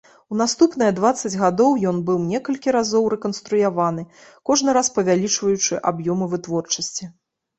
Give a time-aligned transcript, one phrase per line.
[0.33, 4.03] У наступныя дваццаць гадоў ён быў некалькі разоў рэканструяваны,
[4.51, 7.03] кожны раз павялічваючы аб'ёмы вытворчасці.